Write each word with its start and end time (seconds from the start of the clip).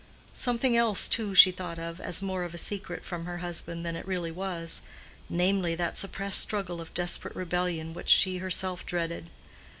Something 0.33 0.75
else, 0.75 1.07
too, 1.07 1.35
she 1.35 1.51
thought 1.51 1.77
of 1.77 1.99
as 2.01 2.23
more 2.23 2.43
of 2.43 2.55
a 2.55 2.57
secret 2.57 3.05
from 3.05 3.25
her 3.25 3.37
husband 3.37 3.85
than 3.85 3.95
it 3.95 4.07
really 4.07 4.31
was—namely 4.31 5.75
that 5.75 5.95
suppressed 5.95 6.39
struggle 6.41 6.81
of 6.81 6.91
desperate 6.95 7.35
rebellion 7.35 7.93
which 7.93 8.09
she 8.09 8.37
herself 8.37 8.83
dreaded. 8.83 9.29